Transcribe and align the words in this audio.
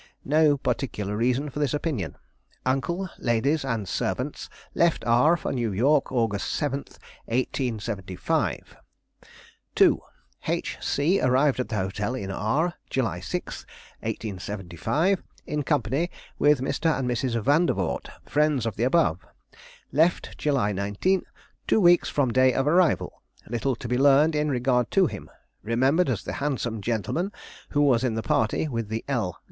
No 0.25 0.57
particular 0.57 1.15
reason 1.15 1.51
for 1.51 1.59
this 1.59 1.75
opinion. 1.75 2.15
Uncle, 2.65 3.07
ladies, 3.19 3.63
and 3.63 3.87
servants 3.87 4.49
left 4.73 5.05
R 5.05 5.37
for 5.37 5.53
New 5.53 5.71
York, 5.71 6.11
August 6.11 6.51
7, 6.53 6.79
1875. 7.25 8.77
"2. 9.75 10.01
H. 10.47 10.77
C. 10.81 11.21
arrived 11.21 11.59
at 11.59 11.69
the 11.69 11.75
hotel 11.75 12.15
in 12.15 12.31
R 12.31 12.73
July 12.89 13.19
6, 13.19 13.63
1875, 14.01 15.21
in 15.45 15.61
company 15.61 16.09
with 16.39 16.61
Mr. 16.61 16.97
and 16.97 17.07
Mrs. 17.07 17.39
Vandervort, 17.39 18.09
friends 18.25 18.65
of 18.65 18.77
the 18.77 18.83
above. 18.83 19.19
Left 19.91 20.35
July 20.35 20.71
19, 20.71 21.25
two 21.67 21.79
weeks 21.79 22.09
from 22.09 22.33
day 22.33 22.55
of 22.55 22.65
arrival. 22.67 23.21
Little 23.47 23.75
to 23.75 23.87
be 23.87 23.99
learned 23.99 24.33
in 24.33 24.49
regard 24.49 24.89
to 24.97 25.05
him. 25.05 25.29
Remembered 25.61 26.09
as 26.09 26.23
the 26.23 26.33
handsome 26.41 26.81
gentleman 26.81 27.31
who 27.69 27.81
was 27.81 28.03
in 28.03 28.15
the 28.15 28.23
party 28.23 28.67
with 28.67 28.87
the 28.89 29.05
L. 29.07 29.37